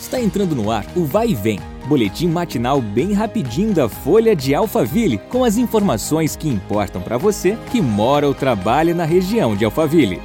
Está 0.00 0.20
entrando 0.20 0.54
no 0.54 0.70
ar 0.70 0.86
o 0.96 1.04
Vai 1.04 1.30
e 1.30 1.34
Vem, 1.34 1.58
boletim 1.86 2.28
matinal 2.28 2.80
bem 2.80 3.12
rapidinho 3.12 3.74
da 3.74 3.88
Folha 3.88 4.34
de 4.34 4.54
Alphaville, 4.54 5.18
com 5.18 5.44
as 5.44 5.56
informações 5.56 6.36
que 6.36 6.48
importam 6.48 7.02
para 7.02 7.18
você 7.18 7.58
que 7.70 7.80
mora 7.80 8.26
ou 8.26 8.34
trabalha 8.34 8.94
na 8.94 9.04
região 9.04 9.56
de 9.56 9.64
Alphaville. 9.64 10.22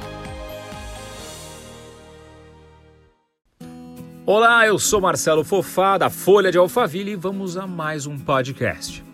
Olá, 4.24 4.66
eu 4.66 4.78
sou 4.78 5.02
Marcelo 5.02 5.44
Fofá, 5.44 5.98
da 5.98 6.08
Folha 6.08 6.50
de 6.50 6.56
Alphaville, 6.56 7.10
e 7.10 7.16
vamos 7.16 7.58
a 7.58 7.66
mais 7.66 8.06
um 8.06 8.18
podcast. 8.18 9.04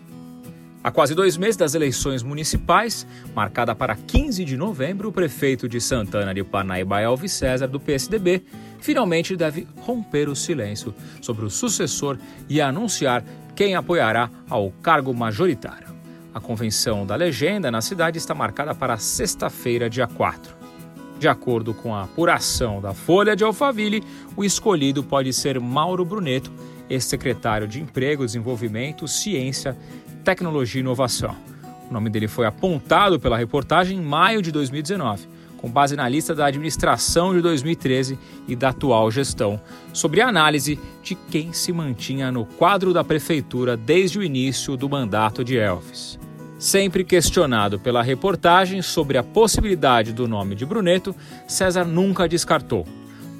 Há 0.83 0.89
quase 0.89 1.13
dois 1.13 1.37
meses 1.37 1.57
das 1.57 1.75
eleições 1.75 2.23
municipais, 2.23 3.05
marcada 3.35 3.75
para 3.75 3.95
15 3.95 4.43
de 4.43 4.57
novembro, 4.57 5.09
o 5.09 5.11
prefeito 5.11 5.69
de 5.69 5.79
Santana 5.79 6.33
de 6.33 6.43
Parnaíba, 6.43 6.99
Elvis 6.99 7.33
César, 7.33 7.67
do 7.67 7.79
PSDB, 7.79 8.41
finalmente 8.79 9.35
deve 9.35 9.67
romper 9.77 10.27
o 10.27 10.35
silêncio 10.35 10.91
sobre 11.21 11.45
o 11.45 11.51
sucessor 11.51 12.17
e 12.49 12.59
anunciar 12.59 13.23
quem 13.55 13.75
apoiará 13.75 14.27
ao 14.49 14.71
cargo 14.81 15.13
majoritário. 15.13 15.89
A 16.33 16.39
convenção 16.39 17.05
da 17.05 17.15
legenda 17.15 17.69
na 17.69 17.81
cidade 17.81 18.17
está 18.17 18.33
marcada 18.33 18.73
para 18.73 18.97
sexta-feira, 18.97 19.87
dia 19.87 20.07
4. 20.07 20.55
De 21.19 21.27
acordo 21.27 21.75
com 21.75 21.93
a 21.93 22.05
apuração 22.05 22.81
da 22.81 22.95
Folha 22.95 23.35
de 23.35 23.43
Alphaville, 23.43 24.03
o 24.35 24.43
escolhido 24.43 25.03
pode 25.03 25.31
ser 25.31 25.59
Mauro 25.59 26.03
Bruneto, 26.03 26.51
ex-secretário 26.89 27.67
de 27.67 27.79
Emprego, 27.79 28.25
Desenvolvimento, 28.25 29.07
Ciência 29.07 29.77
Tecnologia 30.23 30.79
e 30.79 30.83
Inovação. 30.83 31.35
O 31.89 31.93
nome 31.93 32.09
dele 32.09 32.27
foi 32.27 32.45
apontado 32.45 33.19
pela 33.19 33.37
reportagem 33.37 33.97
em 33.97 34.01
maio 34.01 34.41
de 34.41 34.51
2019, 34.51 35.27
com 35.57 35.69
base 35.69 35.95
na 35.95 36.07
lista 36.07 36.33
da 36.33 36.45
administração 36.45 37.33
de 37.33 37.41
2013 37.41 38.17
e 38.47 38.55
da 38.55 38.69
atual 38.69 39.11
gestão, 39.11 39.59
sobre 39.91 40.21
a 40.21 40.27
análise 40.27 40.79
de 41.03 41.15
quem 41.15 41.53
se 41.53 41.73
mantinha 41.73 42.31
no 42.31 42.45
quadro 42.45 42.93
da 42.93 43.03
prefeitura 43.03 43.75
desde 43.75 44.19
o 44.19 44.23
início 44.23 44.77
do 44.77 44.89
mandato 44.89 45.43
de 45.43 45.57
Elvis. 45.57 46.19
Sempre 46.57 47.03
questionado 47.03 47.79
pela 47.79 48.03
reportagem 48.03 48.83
sobre 48.83 49.17
a 49.17 49.23
possibilidade 49.23 50.13
do 50.13 50.27
nome 50.27 50.53
de 50.53 50.65
Bruneto, 50.65 51.15
César 51.47 51.85
nunca 51.85 52.29
descartou. 52.29 52.85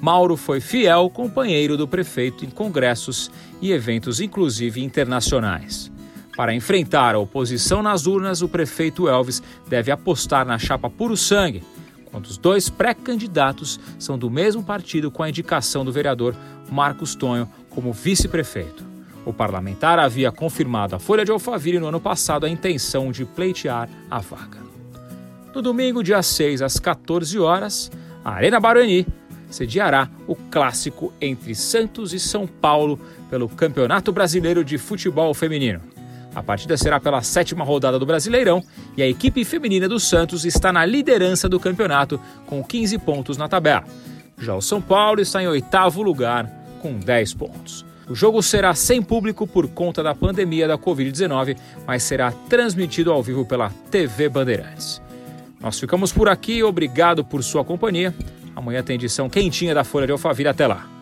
Mauro 0.00 0.36
foi 0.36 0.60
fiel 0.60 1.08
companheiro 1.08 1.76
do 1.76 1.86
prefeito 1.86 2.44
em 2.44 2.50
congressos 2.50 3.30
e 3.60 3.70
eventos, 3.70 4.20
inclusive 4.20 4.82
internacionais. 4.82 5.91
Para 6.36 6.54
enfrentar 6.54 7.14
a 7.14 7.18
oposição 7.18 7.82
nas 7.82 8.06
urnas, 8.06 8.40
o 8.40 8.48
prefeito 8.48 9.08
Elvis 9.08 9.42
deve 9.68 9.90
apostar 9.90 10.46
na 10.46 10.58
chapa 10.58 10.88
puro 10.88 11.16
sangue, 11.16 11.62
quando 12.10 12.26
os 12.26 12.38
dois 12.38 12.68
pré-candidatos 12.68 13.78
são 13.98 14.18
do 14.18 14.30
mesmo 14.30 14.62
partido 14.62 15.10
com 15.10 15.22
a 15.22 15.28
indicação 15.28 15.84
do 15.84 15.92
vereador 15.92 16.34
Marcos 16.70 17.14
Tonho 17.14 17.48
como 17.68 17.92
vice-prefeito. 17.92 18.84
O 19.24 19.32
parlamentar 19.32 19.98
havia 19.98 20.32
confirmado 20.32 20.96
à 20.96 20.98
Folha 20.98 21.24
de 21.24 21.30
Alphaville 21.30 21.78
no 21.78 21.86
ano 21.86 22.00
passado 22.00 22.44
a 22.44 22.48
intenção 22.48 23.12
de 23.12 23.24
pleitear 23.24 23.88
a 24.10 24.18
vaga. 24.18 24.58
No 25.54 25.60
domingo, 25.60 26.02
dia 26.02 26.22
6, 26.22 26.62
às 26.62 26.78
14 26.78 27.38
horas, 27.38 27.90
a 28.24 28.32
Arena 28.32 28.58
Barani 28.58 29.06
sediará 29.50 30.08
o 30.26 30.34
clássico 30.34 31.12
entre 31.20 31.54
Santos 31.54 32.14
e 32.14 32.18
São 32.18 32.46
Paulo 32.46 32.98
pelo 33.28 33.48
Campeonato 33.48 34.10
Brasileiro 34.10 34.64
de 34.64 34.78
Futebol 34.78 35.32
Feminino. 35.34 35.80
A 36.34 36.42
partida 36.42 36.76
será 36.76 36.98
pela 36.98 37.22
sétima 37.22 37.64
rodada 37.64 37.98
do 37.98 38.06
Brasileirão 38.06 38.62
e 38.96 39.02
a 39.02 39.08
equipe 39.08 39.44
feminina 39.44 39.88
do 39.88 40.00
Santos 40.00 40.44
está 40.44 40.72
na 40.72 40.84
liderança 40.84 41.48
do 41.48 41.60
campeonato 41.60 42.20
com 42.46 42.64
15 42.64 42.98
pontos 42.98 43.36
na 43.36 43.48
tabela. 43.48 43.84
Já 44.38 44.54
o 44.54 44.62
São 44.62 44.80
Paulo 44.80 45.20
está 45.20 45.42
em 45.42 45.48
oitavo 45.48 46.02
lugar 46.02 46.50
com 46.80 46.98
10 46.98 47.34
pontos. 47.34 47.84
O 48.08 48.14
jogo 48.14 48.42
será 48.42 48.74
sem 48.74 49.00
público 49.00 49.46
por 49.46 49.68
conta 49.68 50.02
da 50.02 50.14
pandemia 50.14 50.66
da 50.66 50.76
Covid-19, 50.76 51.56
mas 51.86 52.02
será 52.02 52.32
transmitido 52.48 53.12
ao 53.12 53.22
vivo 53.22 53.44
pela 53.44 53.70
TV 53.90 54.28
Bandeirantes. 54.28 55.00
Nós 55.60 55.78
ficamos 55.78 56.12
por 56.12 56.28
aqui, 56.28 56.62
obrigado 56.62 57.24
por 57.24 57.44
sua 57.44 57.64
companhia. 57.64 58.12
Amanhã 58.56 58.82
tem 58.82 58.96
edição 58.96 59.30
quentinha 59.30 59.74
da 59.74 59.84
Folha 59.84 60.06
de 60.06 60.12
Alphaville. 60.12 60.48
Até 60.48 60.66
lá! 60.66 61.01